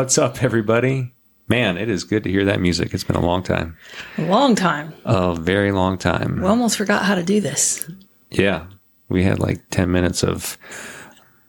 What's 0.00 0.16
up, 0.16 0.42
everybody? 0.42 1.12
Man, 1.46 1.76
it 1.76 1.90
is 1.90 2.04
good 2.04 2.24
to 2.24 2.30
hear 2.30 2.46
that 2.46 2.58
music. 2.58 2.94
It's 2.94 3.04
been 3.04 3.16
a 3.16 3.20
long 3.20 3.42
time. 3.42 3.76
A 4.16 4.22
long 4.22 4.54
time. 4.54 4.94
A 5.04 5.34
very 5.34 5.72
long 5.72 5.98
time. 5.98 6.40
We 6.40 6.46
almost 6.46 6.78
forgot 6.78 7.04
how 7.04 7.14
to 7.16 7.22
do 7.22 7.38
this. 7.42 7.86
Yeah. 8.30 8.64
We 9.10 9.24
had 9.24 9.40
like 9.40 9.60
10 9.68 9.92
minutes 9.92 10.24
of 10.24 10.56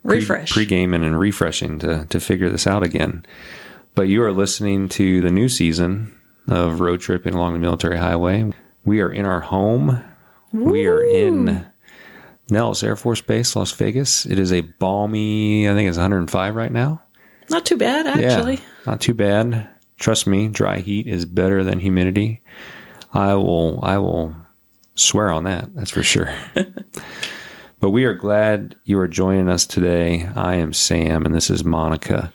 pre- 0.06 0.18
Refresh. 0.18 0.52
pre-gaming 0.52 1.06
and 1.06 1.18
refreshing 1.18 1.80
to, 1.80 2.06
to 2.08 2.20
figure 2.20 2.50
this 2.50 2.68
out 2.68 2.84
again. 2.84 3.26
But 3.96 4.10
you 4.10 4.22
are 4.22 4.34
listening 4.34 4.90
to 4.90 5.22
the 5.22 5.32
new 5.32 5.48
season 5.48 6.14
of 6.50 6.82
Road 6.82 7.00
Tripping 7.00 7.34
Along 7.34 7.54
the 7.54 7.60
Military 7.60 8.00
Highway. 8.00 8.52
We 8.84 9.00
are 9.00 9.14
in 9.14 9.26
our 9.26 9.40
home. 9.40 10.04
We 10.52 10.88
are 10.88 11.02
in 11.02 11.66
Nellis 12.50 12.84
Air 12.84 12.98
Force 12.98 13.22
Base, 13.22 13.56
Las 13.56 13.72
Vegas. 13.72 14.26
It 14.26 14.38
is 14.38 14.52
a 14.52 14.60
balmy, 14.60 15.70
I 15.70 15.74
think 15.74 15.88
it's 15.88 15.98
105 15.98 16.54
right 16.54 16.72
now. 16.74 17.02
Not 17.50 17.66
too 17.66 17.78
bad, 17.78 18.08
actually. 18.08 18.56
Yeah, 18.56 18.62
not 18.86 19.02
too 19.02 19.14
bad. 19.14 19.70
Trust 20.00 20.26
me, 20.26 20.48
dry 20.48 20.80
heat 20.80 21.08
is 21.08 21.26
better 21.26 21.64
than 21.64 21.80
humidity. 21.80 22.42
I 23.14 23.36
will 23.36 23.80
I 23.84 23.98
will 23.98 24.36
swear 24.96 25.32
on 25.32 25.44
that. 25.44 25.74
That's 25.76 25.92
for 25.92 26.04
sure. 26.04 26.34
but 27.80 27.90
we 27.90 28.06
are 28.06 28.14
glad 28.14 28.76
you 28.84 29.00
are 29.00 29.08
joining 29.08 29.50
us 29.50 29.66
today. 29.66 30.30
I 30.36 30.56
am 30.56 30.74
Sam 30.74 31.26
and 31.26 31.36
this 31.36 31.50
is 31.50 31.64
Monica. 31.64 32.34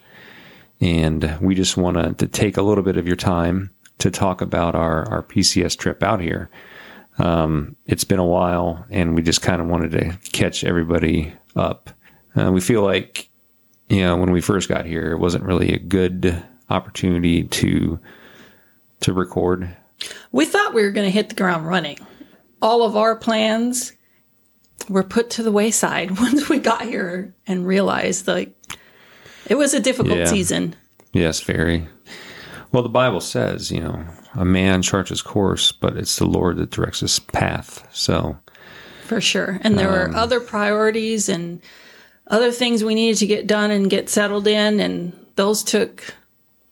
And 0.81 1.39
we 1.41 1.55
just 1.55 1.77
wanted 1.77 2.19
to 2.19 2.27
take 2.27 2.57
a 2.57 2.63
little 2.63 2.85
bit 2.85 2.99
of 2.99 3.07
your 3.07 3.17
time 3.17 3.71
to 3.99 4.11
talk 4.11 4.43
about 4.43 4.75
our, 4.75 5.09
our 5.09 5.23
PCS 5.23 5.79
trip 5.79 6.03
out 6.03 6.21
here. 6.21 6.51
Um, 7.19 7.77
it's 7.87 8.05
been 8.05 8.19
a 8.19 8.27
while 8.27 8.85
and 8.91 9.15
we 9.15 9.23
just 9.23 9.41
kind 9.41 9.63
of 9.63 9.69
wanted 9.69 9.93
to 9.93 10.31
catch 10.33 10.65
everybody 10.65 11.33
up. 11.55 11.91
Uh, 12.35 12.53
we 12.53 12.61
feel 12.61 12.83
like 12.83 13.31
you 13.89 14.01
know, 14.03 14.17
when 14.17 14.31
we 14.33 14.41
first 14.41 14.69
got 14.69 14.85
here, 14.87 15.13
it 15.13 15.19
wasn't 15.19 15.45
really 15.45 15.73
a 15.73 15.79
good 15.79 16.43
opportunity 16.71 17.45
to 17.45 17.99
to 19.01 19.13
record. 19.13 19.75
We 20.33 20.45
thought 20.47 20.75
we 20.75 20.83
were 20.83 20.91
going 20.91 21.07
to 21.07 21.11
hit 21.11 21.29
the 21.29 21.35
ground 21.35 21.67
running. 21.67 21.99
All 22.63 22.83
of 22.83 22.97
our 22.97 23.15
plans 23.15 23.93
were 24.89 25.03
put 25.05 25.31
to 25.31 25.43
the 25.43 25.53
wayside 25.53 26.19
once 26.19 26.49
we 26.49 26.59
got 26.59 26.83
here 26.83 27.35
and 27.47 27.67
realized 27.67 28.27
like 28.27 28.55
it 29.49 29.55
was 29.57 29.75
a 29.75 29.81
difficult 29.81 30.19
Yeah. 30.19 30.25
season. 30.27 30.75
Yes, 31.13 31.41
very. 31.41 31.87
Well, 32.73 32.83
the 32.83 32.89
Bible 32.89 33.21
says, 33.21 33.71
you 33.71 33.81
know, 33.81 34.05
a 34.35 34.45
man 34.45 34.83
charts 34.83 35.11
his 35.11 35.23
course, 35.23 35.73
but 35.73 35.97
it's 35.97 36.17
the 36.17 36.27
Lord 36.27 36.57
that 36.59 36.71
directs 36.71 37.01
his 37.01 37.19
path. 37.19 37.87
So, 37.93 38.37
For 39.05 39.21
sure. 39.21 39.59
And 39.63 39.79
there 39.79 39.89
Um, 39.89 40.11
were 40.11 40.17
other 40.17 40.41
priorities 40.41 41.29
and 41.29 41.61
other 42.29 42.51
things 42.53 42.83
we 42.85 42.95
needed 42.95 43.19
to 43.19 43.27
get 43.27 43.47
done 43.47 43.71
and 43.71 43.89
get 43.91 44.09
settled 44.09 44.47
in. 44.47 44.81
And 44.81 45.13
those 45.37 45.63
took 45.63 46.15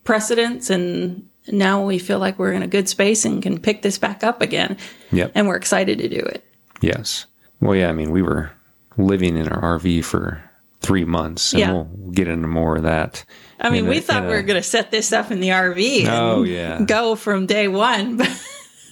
precedence. 0.04 0.70
And 0.70 1.28
now 1.48 1.84
we 1.84 1.98
feel 1.98 2.18
like 2.18 2.38
we're 2.38 2.52
in 2.52 2.62
a 2.62 2.66
good 2.66 2.88
space 2.88 3.24
and 3.24 3.42
can 3.42 3.58
pick 3.60 3.82
this 3.82 3.98
back 3.98 4.24
up 4.24 4.42
again. 4.42 4.76
yep. 5.12 5.32
And 5.34 5.46
we're 5.46 5.56
excited 5.56 5.98
to 5.98 6.08
do 6.08 6.16
it. 6.20 6.44
yes. 6.80 7.26
Well, 7.60 7.74
yeah, 7.76 7.88
I 7.88 7.92
mean, 7.92 8.10
we 8.10 8.20
were 8.20 8.50
living 8.98 9.36
in 9.36 9.48
our 9.48 9.78
RV 9.78 10.04
for 10.04 10.42
three 10.80 11.04
months, 11.04 11.52
and 11.52 11.60
Yeah. 11.60 11.72
we'll 11.72 11.84
get 12.12 12.28
into 12.28 12.46
more 12.46 12.76
of 12.76 12.82
that. 12.82 13.24
I 13.58 13.70
mean, 13.70 13.86
we 13.86 13.98
a- 13.98 14.00
thought 14.02 14.24
we 14.24 14.28
a- 14.28 14.32
were 14.32 14.42
going 14.42 14.60
to 14.60 14.68
set 14.68 14.90
this 14.90 15.12
up 15.12 15.30
in 15.30 15.40
the 15.40 15.48
RV 15.50 16.00
and 16.00 16.08
Oh, 16.10 16.42
yeah. 16.42 16.82
go 16.84 17.14
from 17.14 17.46
day 17.46 17.68
one. 17.68 18.20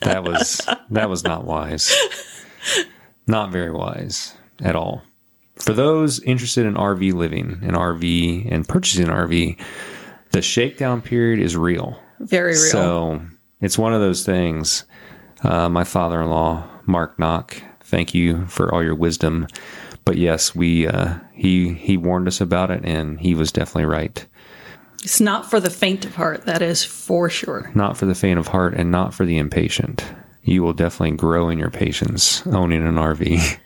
That 0.03 0.25
was 0.25 0.61
that 0.91 1.09
was 1.11 1.23
not 1.23 1.45
wise. 1.45 1.95
Not 3.27 3.53
very 3.53 3.71
wise 3.71 4.35
at 4.61 4.75
all. 4.75 5.03
For 5.63 5.73
those 5.75 6.21
interested 6.21 6.67
in 6.67 6.75
RV 6.75 7.13
living, 7.15 7.61
an 7.63 7.75
RV 7.75 8.51
and 8.51 8.67
purchasing 8.67 9.09
an 9.09 9.15
RV, 9.15 9.59
the 10.33 10.43
shakedown 10.43 11.03
period 11.03 11.39
is 11.39 11.57
real. 11.57 12.01
very 12.19 12.53
real. 12.53 12.71
So 12.71 13.21
it's 13.61 13.79
one 13.79 13.95
of 13.95 14.01
those 14.01 14.27
things. 14.27 14.85
Uh, 15.45 15.69
my 15.69 15.85
father-in-law, 15.85 16.69
Mark 16.87 17.19
Knock, 17.19 17.63
thank 17.81 18.13
you 18.13 18.45
for 18.47 18.75
all 18.75 18.83
your 18.83 18.97
wisdom. 18.97 19.47
But 20.05 20.17
yes, 20.17 20.53
we 20.53 20.89
uh, 20.89 21.15
he 21.33 21.75
he 21.75 21.97
warned 21.97 22.27
us 22.27 22.41
about 22.41 22.73
it, 22.73 22.85
and 22.85 23.21
he 23.21 23.37
was 23.37 23.53
definitely 23.53 23.87
right. 23.87 24.27
it's 25.05 25.21
not 25.21 25.49
for 25.49 25.61
the 25.61 25.71
faint 25.71 26.05
of 26.05 26.17
heart. 26.17 26.45
That 26.45 26.61
is 26.61 26.83
for 26.83 27.31
sure. 27.31 27.71
Not 27.77 27.97
for 27.97 28.07
the 28.07 28.17
faint 28.17 28.41
of 28.41 28.49
heart, 28.49 28.75
and 28.75 28.91
not 28.91 29.15
for 29.15 29.25
the 29.25 29.39
impatient. 29.39 30.05
You 30.43 30.65
will 30.65 30.73
definitely 30.73 31.17
grow 31.17 31.51
in 31.51 31.59
your 31.59 31.71
patience 31.71 32.45
owning 32.49 32.85
an 32.85 32.97
RV. 32.97 33.59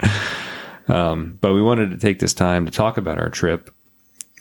um, 0.88 1.38
but 1.40 1.52
we 1.52 1.62
wanted 1.62 1.90
to 1.90 1.96
take 1.96 2.18
this 2.18 2.34
time 2.34 2.64
to 2.66 2.72
talk 2.72 2.96
about 2.96 3.18
our 3.18 3.28
trip 3.28 3.70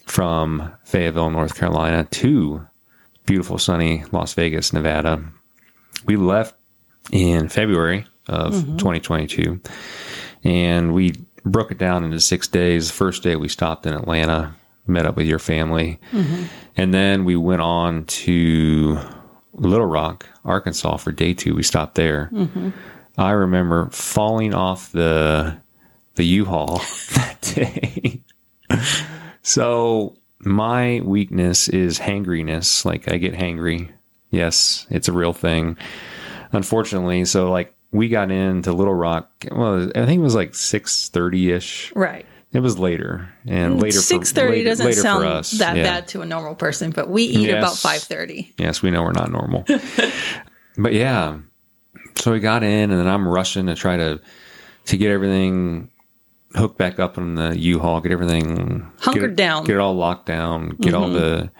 from 0.05 0.71
Fayetteville, 0.83 1.29
North 1.29 1.55
Carolina, 1.55 2.05
to 2.11 2.65
beautiful, 3.25 3.57
sunny 3.57 4.03
Las 4.11 4.33
Vegas, 4.33 4.71
Nevada. 4.71 5.23
We 6.05 6.15
left 6.15 6.55
in 7.11 7.49
February 7.49 8.05
of 8.27 8.53
mm-hmm. 8.53 8.77
2022, 8.77 9.59
and 10.43 10.93
we 10.93 11.15
broke 11.43 11.71
it 11.71 11.77
down 11.77 12.03
into 12.03 12.19
six 12.19 12.47
days. 12.47 12.91
First 12.91 13.23
day 13.23 13.35
we 13.35 13.47
stopped 13.47 13.85
in 13.85 13.93
Atlanta, 13.93 14.55
met 14.87 15.05
up 15.05 15.15
with 15.15 15.25
your 15.25 15.39
family, 15.39 15.99
mm-hmm. 16.11 16.43
and 16.77 16.93
then 16.93 17.25
we 17.25 17.35
went 17.35 17.61
on 17.61 18.05
to 18.05 18.99
Little 19.53 19.87
Rock, 19.87 20.27
Arkansas 20.43 20.97
for 20.97 21.11
day 21.11 21.33
two. 21.33 21.55
We 21.55 21.63
stopped 21.63 21.95
there. 21.95 22.29
Mm-hmm. 22.31 22.69
I 23.17 23.31
remember 23.31 23.89
falling 23.91 24.53
off 24.53 24.91
the 24.91 25.57
the 26.15 26.23
U-Haul 26.25 26.77
that 27.15 27.41
day. 27.41 28.21
so 29.41 30.15
my 30.39 31.01
weakness 31.03 31.67
is 31.69 31.99
hangriness. 31.99 32.85
Like 32.85 33.11
I 33.11 33.17
get 33.17 33.33
hangry. 33.33 33.91
Yes, 34.31 34.85
it's 34.89 35.07
a 35.07 35.13
real 35.13 35.33
thing. 35.33 35.77
Unfortunately, 36.51 37.25
so 37.25 37.51
like 37.51 37.73
we 37.91 38.09
got 38.09 38.31
into 38.31 38.73
Little 38.73 38.93
Rock. 38.93 39.29
Well, 39.51 39.89
I 39.95 40.05
think 40.05 40.19
it 40.19 40.23
was 40.23 40.35
like 40.35 40.55
six 40.55 41.09
thirty 41.09 41.51
ish. 41.51 41.91
Right. 41.95 42.25
It 42.53 42.59
was 42.61 42.79
later 42.79 43.29
and 43.45 43.75
mm, 43.77 43.81
later. 43.81 43.97
for- 43.97 44.01
Six 44.03 44.31
thirty 44.31 44.63
doesn't 44.63 44.85
later 44.85 45.01
sound 45.01 45.23
that 45.59 45.75
Yeah. 45.75 45.83
bad 45.83 46.07
to 46.09 46.21
a 46.21 46.25
normal 46.25 46.55
person, 46.55 46.91
but 46.91 47.09
we 47.09 47.23
eat 47.23 47.49
about 47.49 47.71
Yes. 47.71 47.81
five 47.81 48.01
thirty. 48.01 48.53
Yes, 48.57 48.81
we 48.81 48.91
know 48.91 49.03
we're 49.03 49.11
not 49.11 49.29
normal. 49.31 49.65
but 50.77 50.93
yeah. 50.93 51.39
So 52.17 52.31
we 52.31 52.39
got 52.39 52.63
in 52.63 52.91
and 52.91 52.99
then 52.99 53.07
I'm 53.07 53.27
rushing 53.27 53.65
to 53.67 53.75
try 53.75 53.97
to 53.97 54.21
to 54.85 54.97
get 54.97 55.11
everything 55.11 55.89
hooked 56.55 56.77
back 56.77 56.99
up 56.99 57.17
on 57.17 57.35
the 57.35 57.57
U-Haul, 57.57 58.01
get 58.01 58.11
everything 58.11 58.91
Hunkered 58.99 59.21
get 59.21 59.29
it, 59.31 59.35
down. 59.35 59.57
Mm-hmm. 59.59 59.67
Get 59.67 59.75
it 59.75 59.79
all 59.79 59.95
locked 59.95 60.25
down, 60.25 60.69
get 60.81 60.93
all 60.93 61.09
the 61.09 61.51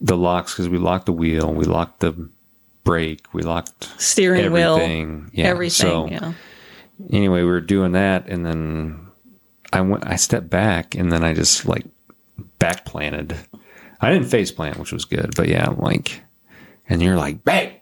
the 0.00 0.16
locks 0.16 0.54
cuz 0.54 0.68
we 0.68 0.78
locked 0.78 1.06
the 1.06 1.12
wheel, 1.12 1.52
we 1.52 1.64
locked 1.64 2.00
the 2.00 2.30
brake, 2.84 3.26
we 3.32 3.42
locked 3.42 4.00
Steering 4.00 4.52
wheel, 4.52 4.76
everything. 4.76 5.30
Yeah. 5.32 5.46
everything. 5.46 5.86
So 5.88 6.08
yeah. 6.08 6.32
anyway, 7.10 7.42
we 7.42 7.48
were 7.48 7.60
doing 7.60 7.92
that 7.92 8.28
and 8.28 8.46
then 8.46 9.08
I 9.72 9.80
went 9.80 10.06
I 10.06 10.16
stepped 10.16 10.50
back 10.50 10.94
and 10.94 11.12
then 11.12 11.24
I 11.24 11.34
just 11.34 11.66
like 11.66 11.86
back 12.58 12.84
planted. 12.84 13.36
I 14.00 14.12
didn't 14.12 14.28
face 14.28 14.52
plant, 14.52 14.78
which 14.78 14.92
was 14.92 15.04
good, 15.04 15.34
but 15.36 15.48
yeah, 15.48 15.66
I'm 15.68 15.78
like 15.78 16.22
and 16.88 17.02
you're 17.02 17.16
like, 17.16 17.44
bang, 17.44 17.80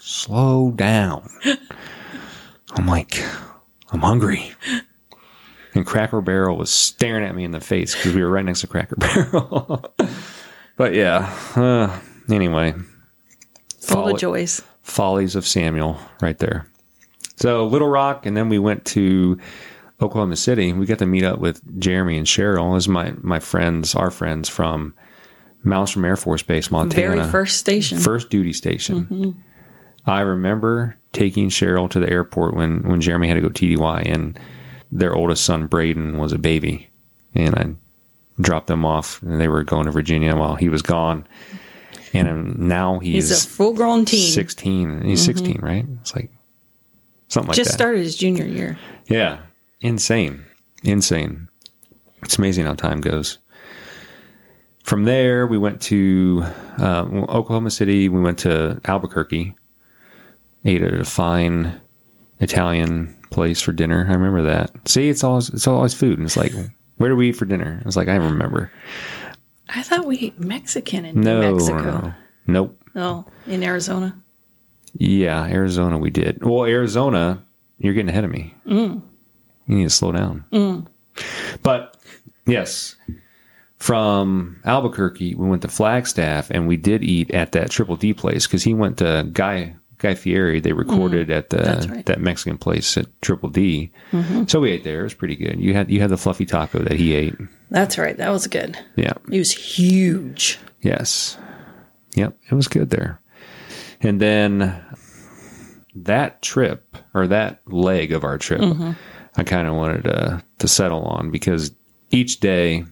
slow 0.00 0.72
down. 0.72 1.28
I'm 2.72 2.86
like, 2.86 3.22
I'm 3.92 4.00
hungry. 4.00 4.52
And 5.74 5.84
Cracker 5.84 6.20
Barrel 6.20 6.56
was 6.56 6.70
staring 6.70 7.24
at 7.24 7.34
me 7.34 7.44
in 7.44 7.50
the 7.50 7.60
face 7.60 7.94
because 7.94 8.14
we 8.14 8.22
were 8.22 8.30
right 8.30 8.44
next 8.44 8.60
to 8.60 8.66
Cracker 8.68 8.96
Barrel. 8.98 9.84
but 10.76 10.94
yeah, 10.94 11.34
uh, 11.56 11.98
anyway, 12.32 12.72
Full 13.80 13.96
follow- 13.96 14.14
of 14.14 14.20
joys. 14.20 14.62
Follies 14.82 15.34
of 15.34 15.46
Samuel 15.46 15.98
right 16.20 16.38
there. 16.38 16.68
So 17.36 17.66
Little 17.66 17.88
Rock, 17.88 18.26
and 18.26 18.36
then 18.36 18.48
we 18.50 18.58
went 18.58 18.84
to 18.86 19.38
Oklahoma 20.00 20.36
City. 20.36 20.72
We 20.72 20.86
got 20.86 20.98
to 20.98 21.06
meet 21.06 21.24
up 21.24 21.38
with 21.38 21.60
Jeremy 21.80 22.18
and 22.18 22.26
Cheryl. 22.26 22.76
as 22.76 22.86
my 22.86 23.14
my 23.22 23.40
friends, 23.40 23.94
our 23.94 24.10
friends 24.10 24.48
from 24.48 24.94
Malmstrom 25.64 26.04
Air 26.04 26.16
Force 26.16 26.42
Base, 26.42 26.70
Montana. 26.70 27.16
Very 27.16 27.30
first 27.30 27.56
station. 27.58 27.98
First 27.98 28.28
duty 28.30 28.52
station. 28.52 29.42
I 30.06 30.20
remember 30.20 30.96
taking 31.12 31.48
Cheryl 31.48 31.88
to 31.90 31.98
the 31.98 32.10
airport 32.10 32.54
when 32.54 32.82
when 32.82 33.00
Jeremy 33.00 33.26
had 33.28 33.34
to 33.34 33.40
go 33.40 33.48
TDY, 33.48 34.02
and 34.06 34.38
their 34.92 35.14
oldest 35.14 35.44
son 35.44 35.66
Braden 35.66 36.18
was 36.18 36.32
a 36.32 36.38
baby, 36.38 36.88
and 37.34 37.54
I 37.54 37.74
dropped 38.42 38.66
them 38.66 38.84
off, 38.84 39.22
and 39.22 39.40
they 39.40 39.48
were 39.48 39.62
going 39.64 39.86
to 39.86 39.90
Virginia 39.92 40.34
while 40.36 40.54
he 40.56 40.68
was 40.68 40.82
gone. 40.82 41.26
And 42.12 42.58
now 42.58 43.00
he's, 43.00 43.28
He's 43.30 43.44
a 43.44 43.48
full 43.48 43.72
grown 43.74 44.04
teen. 44.04 44.30
16 44.32 44.88
and 44.88 45.04
he's 45.04 45.24
16 45.24 45.58
right? 45.60 45.84
It's 46.00 46.14
like 46.14 46.30
something 47.26 47.48
like 47.48 47.56
Just 47.56 47.70
that. 47.70 47.76
started 47.76 47.98
his 48.04 48.14
junior 48.16 48.44
year. 48.44 48.78
yeah. 49.08 49.38
Insane. 49.80 50.44
Insane. 50.84 51.48
It's 52.22 52.38
amazing 52.38 52.66
how 52.66 52.74
time 52.74 53.00
goes. 53.00 53.38
From 54.84 55.04
there 55.04 55.46
we 55.48 55.58
went 55.58 55.80
to 55.82 56.44
uh, 56.78 57.04
oklahoma 57.28 57.70
city. 57.70 58.08
We 58.08 58.20
went 58.20 58.38
to 58.40 58.80
albuquerque 58.84 59.54
ate 60.64 60.82
at 60.82 60.94
a 60.94 61.04
fine 61.04 61.80
italian 62.40 63.14
place 63.34 63.60
for 63.60 63.72
dinner 63.72 64.06
i 64.08 64.12
remember 64.14 64.40
that 64.42 64.70
see 64.88 65.08
it's 65.08 65.22
always 65.24 65.50
it's 65.50 65.66
always 65.66 65.92
food 65.92 66.16
and 66.18 66.26
it's 66.26 66.36
like 66.36 66.52
where 66.96 67.10
do 67.10 67.16
we 67.16 67.28
eat 67.30 67.36
for 67.36 67.44
dinner 67.44 67.80
I 67.82 67.84
was 67.84 67.96
like 67.96 68.08
i 68.08 68.14
remember 68.16 68.70
I 69.68 69.82
thought 69.82 70.06
we 70.06 70.18
ate 70.18 70.38
Mexican 70.38 71.04
in 71.04 71.20
No, 71.20 71.40
New 71.40 71.52
Mexico. 71.56 71.82
no. 71.82 72.14
Nope. 72.46 72.82
Oh, 72.94 73.24
in 73.46 73.62
Arizona. 73.64 74.14
Yeah, 74.92 75.42
Arizona 75.46 75.96
we 75.98 76.10
did. 76.10 76.44
Well, 76.44 76.66
Arizona, 76.66 77.42
you're 77.78 77.94
getting 77.94 78.10
ahead 78.10 78.24
of 78.24 78.30
me. 78.30 78.54
Mm. 78.66 79.00
You 79.66 79.76
need 79.76 79.84
to 79.84 79.90
slow 79.90 80.12
down. 80.12 80.44
Mm. 80.52 80.86
But 81.62 81.96
yes, 82.46 82.94
from 83.78 84.60
Albuquerque, 84.64 85.34
we 85.34 85.48
went 85.48 85.62
to 85.62 85.68
Flagstaff, 85.68 86.50
and 86.50 86.68
we 86.68 86.76
did 86.76 87.02
eat 87.02 87.30
at 87.32 87.52
that 87.52 87.70
Triple 87.70 87.96
D 87.96 88.12
place 88.14 88.46
because 88.46 88.62
he 88.62 88.74
went 88.74 88.98
to 88.98 89.28
Guy 89.32 89.76
Guy 89.98 90.14
Fieri. 90.14 90.60
They 90.60 90.72
recorded 90.72 91.28
mm. 91.28 91.36
at 91.36 91.50
the 91.50 91.88
right. 91.90 92.06
that 92.06 92.20
Mexican 92.20 92.58
place 92.58 92.96
at 92.96 93.06
Triple 93.22 93.48
D. 93.48 93.90
Mm-hmm. 94.12 94.44
So 94.46 94.60
we 94.60 94.70
ate 94.70 94.84
there. 94.84 95.00
It 95.00 95.04
was 95.04 95.14
pretty 95.14 95.36
good. 95.36 95.60
You 95.60 95.74
had 95.74 95.90
you 95.90 96.00
had 96.00 96.10
the 96.10 96.16
fluffy 96.16 96.46
taco 96.46 96.80
that 96.80 96.98
he 96.98 97.14
ate. 97.14 97.36
That's 97.70 97.98
right. 97.98 98.16
That 98.16 98.30
was 98.30 98.46
good. 98.46 98.78
Yeah. 98.96 99.14
It 99.30 99.38
was 99.38 99.52
huge. 99.52 100.58
Yes. 100.82 101.38
Yep. 102.14 102.36
It 102.50 102.54
was 102.54 102.68
good 102.68 102.90
there. 102.90 103.20
And 104.00 104.20
then 104.20 104.84
that 105.94 106.42
trip 106.42 106.96
or 107.14 107.26
that 107.28 107.60
leg 107.66 108.12
of 108.12 108.24
our 108.24 108.38
trip, 108.38 108.60
mm-hmm. 108.60 108.92
I 109.36 109.42
kind 109.44 109.66
of 109.66 109.74
wanted 109.74 110.04
to, 110.04 110.44
to 110.58 110.68
settle 110.68 111.02
on 111.04 111.30
because 111.30 111.72
each 112.10 112.40
day, 112.40 112.84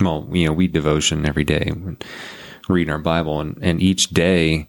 well, 0.00 0.28
you 0.32 0.46
know, 0.46 0.52
we 0.52 0.66
devotion 0.66 1.26
every 1.26 1.44
day, 1.44 1.72
reading 2.68 2.92
our 2.92 2.98
Bible, 2.98 3.40
and, 3.40 3.58
and 3.62 3.80
each 3.80 4.10
day, 4.10 4.68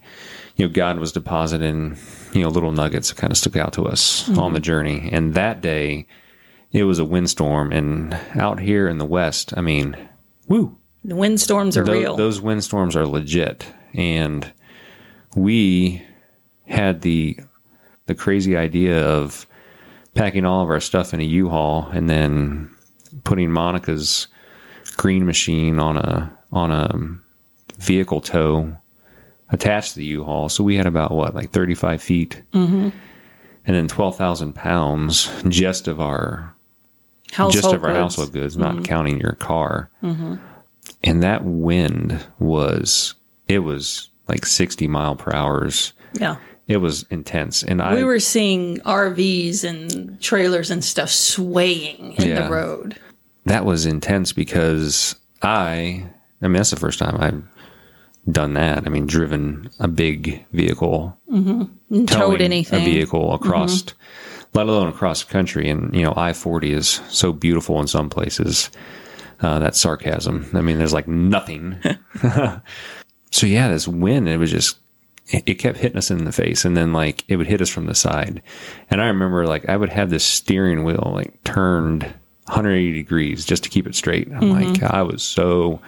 you 0.57 0.67
know, 0.67 0.73
God 0.73 0.99
was 0.99 1.11
depositing, 1.11 1.97
you 2.33 2.41
know, 2.41 2.49
little 2.49 2.71
nuggets 2.71 3.09
that 3.09 3.17
kind 3.17 3.31
of 3.31 3.37
stuck 3.37 3.55
out 3.55 3.73
to 3.73 3.85
us 3.85 4.23
mm-hmm. 4.23 4.39
on 4.39 4.53
the 4.53 4.59
journey. 4.59 5.09
And 5.11 5.35
that 5.35 5.61
day, 5.61 6.07
it 6.71 6.83
was 6.83 6.99
a 6.99 7.05
windstorm. 7.05 7.71
And 7.71 8.13
out 8.35 8.59
here 8.59 8.87
in 8.87 8.97
the 8.97 9.05
West, 9.05 9.53
I 9.55 9.61
mean, 9.61 9.95
woo, 10.47 10.75
The 11.03 11.15
windstorms 11.15 11.77
are 11.77 11.83
Tho- 11.83 11.93
real. 11.93 12.15
Those 12.15 12.41
windstorms 12.41 12.95
are 12.95 13.05
legit, 13.07 13.65
and 13.93 14.51
we 15.35 16.03
had 16.65 17.01
the 17.01 17.39
the 18.07 18.15
crazy 18.15 18.57
idea 18.57 19.05
of 19.05 19.45
packing 20.15 20.45
all 20.45 20.63
of 20.63 20.69
our 20.69 20.79
stuff 20.79 21.13
in 21.13 21.19
a 21.19 21.23
U-Haul 21.23 21.89
and 21.93 22.09
then 22.09 22.73
putting 23.25 23.51
Monica's 23.51 24.27
green 24.95 25.25
machine 25.25 25.77
on 25.77 25.97
a 25.97 26.37
on 26.51 26.71
a 26.71 26.89
vehicle 27.77 28.21
tow 28.21 28.77
attached 29.49 29.93
to 29.93 29.99
the 29.99 30.05
U-Haul. 30.05 30.49
So 30.49 30.63
we 30.63 30.75
had 30.75 30.85
about 30.87 31.11
what, 31.11 31.33
like 31.35 31.51
thirty 31.51 31.73
five 31.75 32.01
feet, 32.01 32.41
mm-hmm. 32.53 32.89
and 33.65 33.75
then 33.75 33.87
twelve 33.87 34.17
thousand 34.17 34.53
pounds 34.53 35.31
just 35.47 35.87
of 35.87 35.99
our 36.01 36.55
household 37.31 37.53
just 37.53 37.73
of 37.73 37.83
our 37.83 37.89
goods. 37.91 37.99
household 37.99 38.33
goods, 38.33 38.57
not 38.57 38.83
counting 38.83 39.19
your 39.19 39.33
car. 39.33 39.89
And 41.03 41.21
that 41.21 41.43
wind 41.43 42.25
was, 42.39 43.13
it 43.47 43.59
was 43.59 44.09
like 44.27 44.45
60 44.45 44.87
mile 44.87 45.15
per 45.15 45.31
hours. 45.33 45.93
Yeah. 46.13 46.37
It 46.67 46.77
was 46.77 47.03
intense. 47.11 47.61
And 47.61 47.81
I, 47.81 47.93
We 47.95 48.03
were 48.05 48.19
seeing 48.21 48.77
RVs 48.79 49.63
and 49.63 50.19
trailers 50.21 50.71
and 50.71 50.83
stuff 50.83 51.09
swaying 51.09 52.13
in 52.13 52.29
Yeah. 52.29 52.47
the 52.47 52.53
road. 52.53 52.97
that 53.45 53.63
was 53.65 53.85
intense 53.85 54.31
because 54.33 55.15
I, 55.41 56.05
I 56.41 56.47
mean, 56.47 56.53
that's 56.53 56.71
the 56.71 56.77
first 56.77 56.99
time 56.99 57.17
I've 57.19 57.43
done 58.29 58.53
that. 58.53 58.85
I 58.85 58.89
mean, 58.89 59.05
driven 59.05 59.69
a 59.79 59.87
big 59.87 60.45
vehicle, 60.51 61.17
towing 61.29 62.05
towed 62.07 62.41
anything. 62.41 62.79
Mm-hmm. 62.79 62.89
a 62.89 62.93
vehicle 62.93 63.33
across, 63.33 63.85
let 64.53 64.67
alone 64.67 64.87
across 64.87 65.23
the 65.23 65.31
country. 65.31 65.69
And, 65.69 65.93
you 65.95 66.03
know, 66.03 66.13
I 66.15 66.33
40 66.33 66.73
is 66.73 67.01
so 67.09 67.31
beautiful 67.31 67.79
in 67.79 67.87
some 67.87 68.09
places. 68.09 68.69
Uh, 69.39 69.59
that's 69.59 69.79
sarcasm. 69.79 70.49
I 70.53 70.61
mean, 70.61 70.77
there's 70.77 70.93
like 70.93 71.07
nothing. 71.07 71.77
so 73.31 73.45
yeah, 73.45 73.69
this 73.69 73.87
wind, 73.87 74.27
it 74.27 74.37
was 74.37 74.51
just, 74.51 74.77
it, 75.27 75.43
it 75.45 75.55
kept 75.55 75.77
hitting 75.77 75.97
us 75.97 76.09
in 76.09 76.25
the 76.25 76.31
face 76.31 76.65
and 76.65 76.75
then 76.75 76.91
like 76.91 77.23
it 77.27 77.35
would 77.35 77.47
hit 77.47 77.61
us 77.61 77.69
from 77.69 77.85
the 77.85 77.95
side. 77.95 78.41
And 78.89 79.01
I 79.01 79.07
remember 79.07 79.45
like 79.45 79.69
I 79.69 79.77
would 79.77 79.89
have 79.89 80.09
this 80.09 80.25
steering 80.25 80.83
wheel 80.83 81.11
like 81.13 81.43
turned 81.43 82.03
180 82.47 82.93
degrees 82.93 83.45
just 83.45 83.63
to 83.63 83.69
keep 83.69 83.85
it 83.87 83.95
straight. 83.95 84.29
I'm 84.31 84.49
like, 84.51 84.81
I 84.81 85.01
was 85.01 85.21
so 85.21 85.81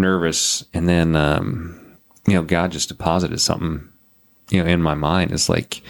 nervous. 0.00 0.64
And 0.74 0.88
then, 0.88 1.16
um, 1.16 1.96
you 2.26 2.34
know, 2.34 2.42
God 2.42 2.72
just 2.72 2.88
deposited 2.88 3.40
something, 3.40 3.88
you 4.50 4.62
know, 4.62 4.68
in 4.68 4.82
my 4.82 4.94
mind. 4.94 5.32
It's 5.32 5.48
like, 5.48 5.82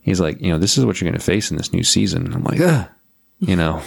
he's 0.00 0.20
like, 0.20 0.40
you 0.40 0.52
know, 0.52 0.58
this 0.58 0.78
is 0.78 0.84
what 0.84 1.00
you're 1.00 1.10
going 1.10 1.18
to 1.18 1.24
face 1.24 1.50
in 1.50 1.56
this 1.56 1.72
new 1.72 1.82
season. 1.82 2.32
I'm 2.32 2.44
like, 2.44 2.60
Ugh, 2.60 2.88
you 3.40 3.56
know, 3.56 3.82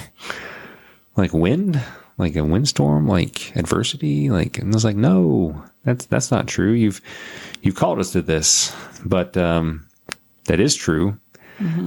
like 1.15 1.33
wind, 1.33 1.81
like 2.17 2.35
a 2.35 2.43
windstorm, 2.43 3.07
like 3.07 3.55
adversity, 3.55 4.29
like, 4.29 4.57
and 4.57 4.73
I 4.73 4.75
was 4.75 4.85
like, 4.85 4.95
no, 4.95 5.63
that's, 5.83 6.05
that's 6.05 6.31
not 6.31 6.47
true. 6.47 6.71
You've, 6.71 7.01
you've 7.61 7.75
called 7.75 7.99
us 7.99 8.11
to 8.11 8.21
this, 8.21 8.75
but, 9.05 9.37
um, 9.37 9.87
that 10.45 10.59
is 10.59 10.75
true. 10.75 11.19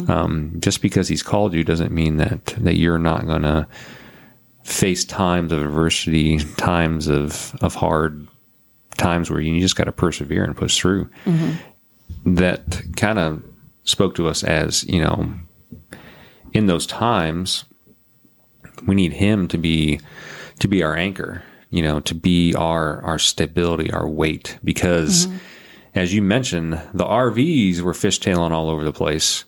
Um, 0.08 0.56
just 0.58 0.82
because 0.82 1.08
he's 1.08 1.22
called 1.22 1.54
you 1.54 1.64
doesn't 1.64 1.92
mean 1.92 2.18
that, 2.18 2.44
that 2.58 2.76
you're 2.76 2.98
not 2.98 3.26
going 3.26 3.42
to 3.42 3.66
face 4.64 5.04
times 5.04 5.52
of 5.52 5.62
adversity, 5.62 6.38
times 6.57 7.09
of, 7.09 7.57
of 7.61 7.75
hard 7.75 8.26
times 8.97 9.31
where 9.31 9.40
you 9.40 9.61
just 9.61 9.76
got 9.76 9.85
to 9.85 9.92
persevere 9.92 10.45
and 10.45 10.57
push 10.57 10.78
through. 10.78 11.09
Mm-hmm. 11.25 12.35
That 12.35 12.83
kind 12.97 13.19
of 13.19 13.42
spoke 13.85 14.14
to 14.16 14.28
us 14.28 14.45
as, 14.45 14.85
you 14.85 15.02
know, 15.02 15.33
in 16.52 16.66
those 16.66 16.87
times, 16.87 17.64
we 18.87 18.95
need 18.95 19.12
him 19.12 19.49
to 19.49 19.59
be 19.59 20.00
to 20.59 20.69
be 20.69 20.83
our 20.83 20.97
anchor 20.97 21.42
you 21.71 21.83
know 21.83 21.99
to 22.00 22.14
be 22.14 22.54
our 22.54 23.02
our 23.02 23.19
stability 23.19 23.90
our 23.90 24.09
weight 24.09 24.59
because 24.62 25.26
mm-hmm. 25.26 25.37
as 25.95 26.14
you 26.14 26.23
mentioned 26.23 26.75
the 26.95 27.04
rvs 27.04 27.81
were 27.81 27.92
fishtailing 27.92 28.52
all 28.52 28.71
over 28.71 28.85
the 28.85 28.92
place 28.92 29.45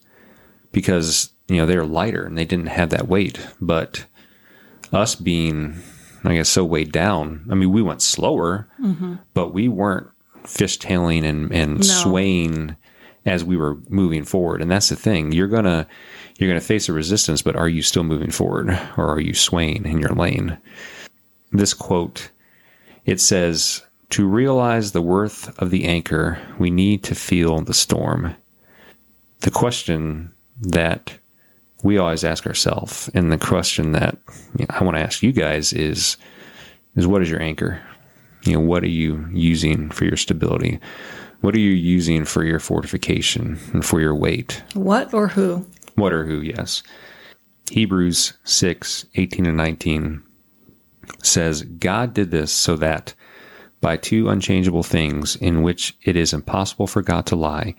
because 0.73 1.31
you 1.47 1.57
know 1.57 1.67
they 1.67 1.77
were 1.77 1.87
lighter 1.87 2.25
and 2.25 2.37
they 2.37 2.45
didn't 2.45 2.67
have 2.67 2.91
that 2.91 3.07
weight 3.07 3.39
but 3.61 4.07
us 4.95 5.15
being 5.15 5.75
i 6.25 6.35
guess 6.35 6.49
so 6.49 6.65
weighed 6.65 6.93
down 6.93 7.45
i 7.51 7.55
mean 7.55 7.73
we 7.73 7.83
went 7.83 8.01
slower 8.03 8.69
mm-hmm. 8.81 9.15
but 9.35 9.53
we 9.53 9.69
weren't 9.69 10.09
fishtailing 10.45 11.25
and 11.25 11.53
and 11.53 11.77
No. 11.79 11.83
swaying 11.83 12.77
as 13.27 13.43
we 13.43 13.57
were 13.57 13.79
moving 13.89 14.25
forward. 14.25 14.61
And 14.61 14.71
that's 14.71 14.91
the 14.91 14.97
thing. 14.97 15.33
You're 15.33 15.49
gonna 15.49 15.87
you're 16.39 16.51
gonna 16.51 16.61
face 16.61 16.89
a 16.89 16.93
resistance 16.93 17.43
but 17.43 17.57
are 17.57 17.69
you 17.69 17.83
still 17.83 18.05
moving 18.05 18.31
forward 18.31 18.71
or 18.97 19.09
are 19.09 19.21
you 19.21 19.35
swaying 19.35 19.87
in 19.87 19.99
your 19.99 20.15
lane? 20.15 20.59
This 21.53 21.75
quote 21.75 22.31
it 23.07 23.21
says 23.21 23.83
to 24.11 24.27
realize 24.27 24.93
the 24.93 25.03
worth 25.03 25.59
of 25.59 25.71
the 25.71 25.85
anchor 25.85 26.39
we 26.59 26.71
need 26.71 27.03
to 27.05 27.15
feel 27.15 27.61
the 27.61 27.75
storm. 27.75 28.35
The 29.41 29.51
question 29.51 30.33
that 30.61 31.19
we 31.85 31.99
always 31.99 32.25
ask 32.25 32.47
ourselves 32.47 33.09
and 33.15 33.31
the 33.31 33.39
question 33.39 33.93
that 33.93 34.17
you 34.59 34.67
know, 34.67 34.75
i 34.77 34.83
want 34.83 34.97
to 34.97 35.03
ask 35.03 35.23
you 35.23 35.33
guys 35.33 35.73
is 35.73 36.17
is 36.97 37.07
what 37.07 37.23
is 37.23 37.31
your 37.31 37.43
anchor? 37.43 37.81
You 38.45 38.55
know 38.55 38.61
what 38.61 38.83
are 38.83 38.89
you 38.89 39.27
using 39.33 39.91
for 39.91 40.05
your 40.05 40.17
stability? 40.17 40.79
What 41.41 41.55
are 41.55 41.61
you 41.61 41.73
using 41.73 42.25
for 42.25 42.45
your 42.45 42.61
fortification 42.61 43.59
and 43.73 43.85
for 43.85 44.01
your 44.01 44.15
weight? 44.15 44.63
What 44.75 45.13
or 45.13 45.29
who? 45.29 45.67
what 45.97 46.13
or 46.13 46.25
who 46.25 46.41
yes. 46.41 46.83
Hebrews 47.71 48.35
6 48.45 49.07
18 49.15 49.47
and 49.47 49.57
19 49.57 50.23
says 51.23 51.63
god 51.63 52.15
did 52.15 52.31
this 52.31 52.53
so 52.53 52.77
that 52.77 53.15
by 53.81 53.97
two 53.97 54.29
unchangeable 54.29 54.83
things 54.83 55.37
in 55.37 55.63
which 55.63 55.97
it 56.03 56.17
is 56.17 56.33
impossible 56.33 56.87
for 56.87 57.03
god 57.03 57.27
to 57.27 57.37
lie 57.37 57.75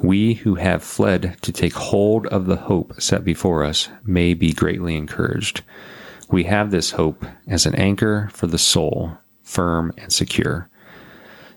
we 0.00 0.34
who 0.34 0.54
have 0.54 0.82
fled 0.82 1.36
to 1.42 1.52
take 1.52 1.74
hold 1.74 2.26
of 2.28 2.46
the 2.46 2.56
hope 2.56 3.00
set 3.00 3.24
before 3.24 3.62
us 3.62 3.88
may 4.04 4.34
be 4.34 4.52
greatly 4.52 4.96
encouraged 4.96 5.62
we 6.30 6.44
have 6.44 6.70
this 6.70 6.90
hope 6.92 7.24
as 7.48 7.66
an 7.66 7.74
anchor 7.74 8.28
for 8.32 8.46
the 8.46 8.58
soul 8.58 9.12
firm 9.42 9.92
and 9.98 10.12
secure 10.12 10.68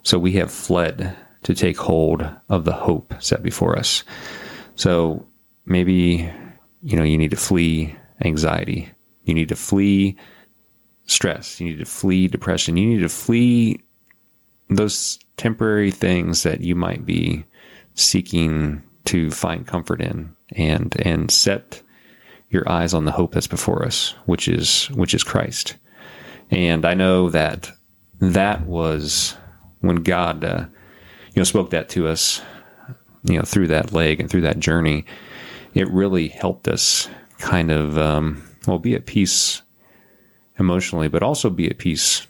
so 0.05 0.19
we 0.19 0.33
have 0.33 0.51
fled 0.51 1.15
to 1.45 1.53
take 1.53 1.77
hold 1.77 2.27
of 2.49 2.65
the 2.65 2.73
hope 2.73 3.13
set 3.19 3.43
before 3.43 3.77
us. 3.77 4.03
So 4.75 5.25
maybe, 5.65 6.27
you 6.81 6.97
know, 6.97 7.03
you 7.03 7.19
need 7.19 7.29
to 7.31 7.37
flee 7.37 7.95
anxiety. 8.23 8.89
You 9.25 9.35
need 9.35 9.49
to 9.49 9.55
flee 9.55 10.17
stress. 11.05 11.59
You 11.59 11.67
need 11.67 11.79
to 11.79 11.85
flee 11.85 12.27
depression. 12.27 12.77
You 12.77 12.87
need 12.87 13.01
to 13.01 13.09
flee 13.09 13.83
those 14.69 15.19
temporary 15.37 15.91
things 15.91 16.41
that 16.41 16.61
you 16.61 16.73
might 16.75 17.05
be 17.05 17.45
seeking 17.95 18.83
to 19.05 19.31
find 19.31 19.65
comfort 19.67 20.01
in 20.01 20.35
and 20.55 20.95
and 21.05 21.31
set 21.31 21.81
your 22.49 22.69
eyes 22.69 22.93
on 22.93 23.05
the 23.05 23.11
hope 23.11 23.33
that's 23.33 23.47
before 23.47 23.83
us, 23.83 24.15
which 24.25 24.47
is 24.47 24.87
which 24.91 25.13
is 25.13 25.23
Christ. 25.23 25.75
And 26.51 26.85
I 26.85 26.93
know 26.93 27.29
that 27.29 27.71
that 28.19 28.65
was 28.65 29.35
when 29.79 29.97
God, 29.97 30.43
uh, 30.43 30.65
you 31.33 31.39
know, 31.39 31.43
spoke 31.43 31.71
that 31.71 31.89
to 31.89 32.07
us, 32.07 32.41
you 33.23 33.37
know, 33.37 33.43
through 33.43 33.67
that 33.67 33.91
leg 33.91 34.19
and 34.19 34.29
through 34.29 34.41
that 34.41 34.59
journey. 34.59 35.05
It 35.73 35.89
really 35.89 36.29
helped 36.29 36.67
us 36.67 37.09
kind 37.39 37.71
of, 37.71 37.97
um, 37.97 38.43
well, 38.65 38.79
be 38.79 38.95
at 38.95 39.05
peace 39.05 39.61
emotionally, 40.57 41.07
but 41.07 41.23
also 41.23 41.49
be 41.49 41.69
at 41.69 41.77
peace 41.77 42.27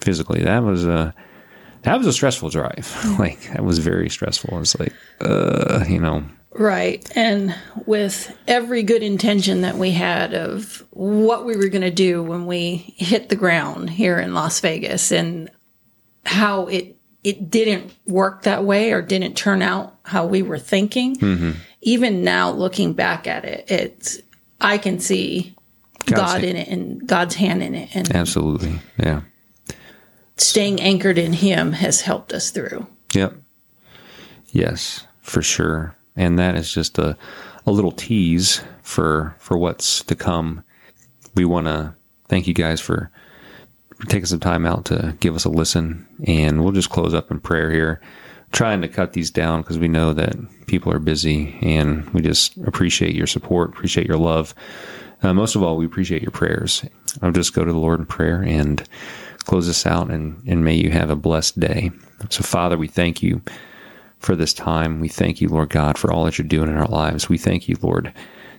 physically. 0.00 0.42
That 0.42 0.62
was 0.62 0.86
a 0.86 1.14
that 1.84 1.96
was 1.96 2.06
a 2.06 2.12
stressful 2.12 2.50
drive. 2.50 2.94
like 3.18 3.40
that 3.52 3.64
was 3.64 3.78
very 3.78 4.10
stressful. 4.10 4.58
It's 4.60 4.78
like, 4.78 4.92
uh, 5.20 5.84
you 5.88 6.00
know, 6.00 6.24
Right. 6.56 7.04
And 7.16 7.54
with 7.84 8.36
every 8.46 8.84
good 8.84 9.02
intention 9.02 9.62
that 9.62 9.74
we 9.74 9.90
had 9.90 10.34
of 10.34 10.84
what 10.90 11.44
we 11.44 11.56
were 11.56 11.66
going 11.68 11.82
to 11.82 11.90
do 11.90 12.22
when 12.22 12.46
we 12.46 12.94
hit 12.96 13.28
the 13.28 13.36
ground 13.36 13.90
here 13.90 14.20
in 14.20 14.34
Las 14.34 14.60
Vegas 14.60 15.10
and 15.10 15.50
how 16.24 16.66
it 16.66 16.96
it 17.24 17.50
didn't 17.50 17.92
work 18.06 18.42
that 18.42 18.64
way 18.64 18.92
or 18.92 19.02
didn't 19.02 19.34
turn 19.34 19.62
out 19.62 19.98
how 20.04 20.26
we 20.26 20.42
were 20.42 20.58
thinking. 20.58 21.56
Even 21.80 22.22
now 22.22 22.50
looking 22.50 22.92
back 22.92 23.26
at 23.26 23.44
it, 23.44 23.70
it's 23.70 24.20
I 24.60 24.78
can 24.78 25.00
see 25.00 25.56
God's 26.06 26.20
God 26.20 26.40
hand. 26.42 26.44
in 26.44 26.56
it 26.56 26.68
and 26.68 27.06
God's 27.06 27.34
hand 27.34 27.62
in 27.62 27.74
it 27.74 27.96
and 27.96 28.14
absolutely, 28.14 28.78
yeah, 28.98 29.22
staying 30.36 30.80
anchored 30.80 31.18
in 31.18 31.32
him 31.32 31.72
has 31.72 32.02
helped 32.02 32.32
us 32.32 32.50
through. 32.50 32.86
yep, 33.12 33.34
yes, 34.48 35.06
for 35.20 35.42
sure. 35.42 35.96
And 36.16 36.38
that 36.38 36.54
is 36.56 36.72
just 36.72 36.98
a 36.98 37.16
a 37.66 37.70
little 37.72 37.92
tease 37.92 38.60
for 38.82 39.34
for 39.38 39.56
what's 39.58 40.02
to 40.04 40.14
come. 40.14 40.62
We 41.34 41.44
want 41.44 41.66
to 41.66 41.94
thank 42.28 42.46
you 42.46 42.54
guys 42.54 42.80
for 42.80 43.10
taking 44.08 44.26
some 44.26 44.40
time 44.40 44.66
out 44.66 44.84
to 44.86 45.16
give 45.20 45.34
us 45.34 45.44
a 45.44 45.48
listen, 45.48 46.06
and 46.26 46.62
we'll 46.62 46.72
just 46.72 46.90
close 46.90 47.14
up 47.14 47.30
in 47.30 47.40
prayer 47.40 47.70
here. 47.70 48.00
Trying 48.52 48.82
to 48.82 48.88
cut 48.88 49.14
these 49.14 49.30
down 49.32 49.62
because 49.62 49.78
we 49.78 49.88
know 49.88 50.12
that 50.12 50.36
people 50.66 50.92
are 50.92 51.00
busy, 51.00 51.58
and 51.60 52.08
we 52.10 52.20
just 52.20 52.56
appreciate 52.58 53.14
your 53.14 53.26
support, 53.26 53.70
appreciate 53.70 54.06
your 54.06 54.18
love. 54.18 54.54
Uh, 55.22 55.34
most 55.34 55.56
of 55.56 55.62
all, 55.62 55.76
we 55.76 55.86
appreciate 55.86 56.22
your 56.22 56.30
prayers. 56.30 56.84
I'll 57.22 57.32
just 57.32 57.54
go 57.54 57.64
to 57.64 57.72
the 57.72 57.78
Lord 57.78 57.98
in 57.98 58.06
prayer 58.06 58.42
and 58.42 58.86
close 59.44 59.66
this 59.66 59.86
out, 59.86 60.10
and, 60.10 60.42
and 60.46 60.64
may 60.64 60.74
you 60.74 60.90
have 60.90 61.10
a 61.10 61.16
blessed 61.16 61.60
day. 61.60 61.90
So, 62.30 62.42
Father, 62.42 62.76
we 62.76 62.88
thank 62.88 63.22
you 63.22 63.42
for 64.18 64.34
this 64.34 64.54
time. 64.54 65.00
We 65.00 65.08
thank 65.08 65.40
you, 65.40 65.48
Lord 65.48 65.70
God, 65.70 65.98
for 65.98 66.12
all 66.12 66.24
that 66.24 66.38
you're 66.38 66.48
doing 66.48 66.68
in 66.68 66.76
our 66.76 66.88
lives. 66.88 67.28
We 67.28 67.38
thank 67.38 67.68
you, 67.68 67.76
Lord, 67.80 68.12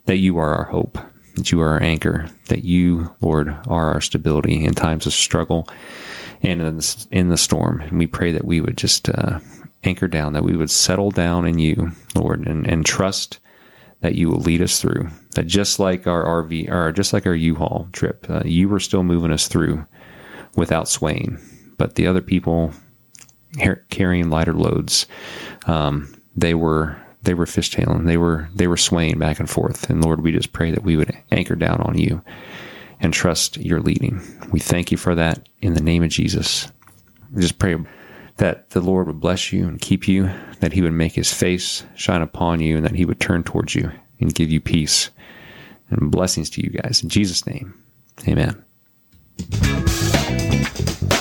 that 0.05 0.17
you 0.17 0.37
are 0.37 0.55
our 0.55 0.65
hope, 0.65 0.97
that 1.35 1.51
you 1.51 1.61
are 1.61 1.69
our 1.69 1.81
anchor, 1.81 2.29
that 2.47 2.63
you, 2.63 3.13
Lord, 3.21 3.49
are 3.67 3.93
our 3.93 4.01
stability 4.01 4.63
in 4.63 4.73
times 4.73 5.05
of 5.05 5.13
struggle 5.13 5.67
and 6.41 6.61
in 6.61 6.77
the, 6.77 7.07
in 7.11 7.29
the 7.29 7.37
storm. 7.37 7.81
And 7.81 7.97
we 7.97 8.07
pray 8.07 8.31
that 8.31 8.45
we 8.45 8.61
would 8.61 8.77
just 8.77 9.09
uh, 9.09 9.39
anchor 9.83 10.07
down, 10.07 10.33
that 10.33 10.43
we 10.43 10.55
would 10.55 10.69
settle 10.69 11.11
down 11.11 11.47
in 11.47 11.57
you, 11.57 11.91
Lord, 12.13 12.47
and, 12.47 12.67
and 12.67 12.85
trust 12.85 13.39
that 14.01 14.15
you 14.15 14.29
will 14.29 14.39
lead 14.39 14.61
us 14.61 14.79
through. 14.79 15.09
That 15.33 15.47
just 15.47 15.79
like 15.79 16.05
our 16.05 16.23
RV, 16.43 16.69
or 16.69 16.91
just 16.91 17.11
like 17.11 17.25
our 17.25 17.35
U-Haul 17.35 17.87
trip, 17.91 18.25
uh, 18.29 18.43
you 18.45 18.69
were 18.69 18.79
still 18.79 19.03
moving 19.03 19.31
us 19.31 19.47
through 19.47 19.85
without 20.55 20.87
swaying. 20.87 21.39
But 21.77 21.95
the 21.95 22.07
other 22.07 22.21
people 22.21 22.73
carrying 23.89 24.29
lighter 24.29 24.53
loads, 24.53 25.05
um, 25.67 26.13
they 26.35 26.53
were 26.53 26.97
they 27.23 27.33
were 27.33 27.45
fishtailing, 27.45 28.05
they 28.05 28.17
were 28.17 28.49
they 28.53 28.67
were 28.67 28.77
swaying 28.77 29.19
back 29.19 29.39
and 29.39 29.49
forth. 29.49 29.89
And 29.89 30.03
Lord, 30.03 30.21
we 30.21 30.31
just 30.31 30.53
pray 30.53 30.71
that 30.71 30.83
we 30.83 30.95
would 30.95 31.15
anchor 31.31 31.55
down 31.55 31.81
on 31.81 31.97
you 31.97 32.21
and 32.99 33.13
trust 33.13 33.57
your 33.57 33.81
leading. 33.81 34.21
We 34.51 34.59
thank 34.59 34.91
you 34.91 34.97
for 34.97 35.15
that 35.15 35.47
in 35.61 35.73
the 35.73 35.81
name 35.81 36.03
of 36.03 36.09
Jesus. 36.09 36.71
We 37.33 37.41
just 37.41 37.59
pray 37.59 37.75
that 38.37 38.69
the 38.71 38.81
Lord 38.81 39.07
would 39.07 39.19
bless 39.19 39.51
you 39.51 39.67
and 39.67 39.79
keep 39.79 40.07
you, 40.07 40.29
that 40.59 40.73
he 40.73 40.81
would 40.81 40.93
make 40.93 41.13
his 41.13 41.33
face 41.33 41.83
shine 41.95 42.21
upon 42.21 42.59
you, 42.59 42.77
and 42.77 42.85
that 42.85 42.95
he 42.95 43.05
would 43.05 43.19
turn 43.19 43.43
towards 43.43 43.75
you 43.75 43.91
and 44.19 44.33
give 44.33 44.49
you 44.49 44.59
peace 44.59 45.09
and 45.89 46.11
blessings 46.11 46.49
to 46.51 46.63
you 46.63 46.69
guys. 46.69 47.01
In 47.03 47.09
Jesus' 47.09 47.45
name, 47.45 47.81
amen. 48.27 48.63
Thank 50.85 51.01
you. 51.01 51.14